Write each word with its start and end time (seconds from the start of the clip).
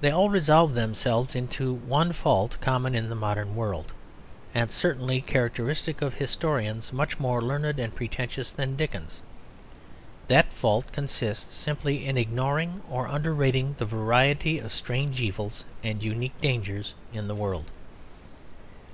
They 0.00 0.10
all 0.10 0.30
resolve 0.30 0.72
themselves 0.72 1.34
into 1.36 1.74
one 1.74 2.14
fault 2.14 2.56
common 2.58 2.94
in 2.94 3.10
the 3.10 3.14
modern 3.14 3.54
world, 3.54 3.92
and 4.54 4.72
certainly 4.72 5.20
characteristic 5.20 6.00
of 6.00 6.14
historians 6.14 6.90
much 6.90 7.20
more 7.20 7.42
learned 7.42 7.78
and 7.78 7.94
pretentious 7.94 8.50
than 8.50 8.76
Dickens. 8.76 9.20
That 10.28 10.50
fault 10.54 10.90
consists 10.90 11.52
simply 11.54 12.06
in 12.06 12.16
ignoring 12.16 12.80
or 12.88 13.08
underrating 13.08 13.74
the 13.76 13.84
variety 13.84 14.58
of 14.58 14.72
strange 14.72 15.20
evils 15.20 15.66
and 15.84 16.02
unique 16.02 16.40
dangers 16.40 16.94
in 17.12 17.28
the 17.28 17.34
world. 17.34 17.66